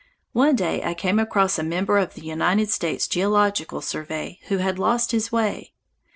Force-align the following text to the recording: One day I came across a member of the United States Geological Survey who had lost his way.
One 0.33 0.55
day 0.55 0.81
I 0.83 0.95
came 0.95 1.19
across 1.19 1.59
a 1.59 1.63
member 1.63 1.99
of 1.99 2.15
the 2.15 2.23
United 2.25 2.71
States 2.71 3.07
Geological 3.07 3.81
Survey 3.81 4.39
who 4.47 4.57
had 4.57 4.79
lost 4.79 5.11
his 5.11 5.31
way. 5.31 5.73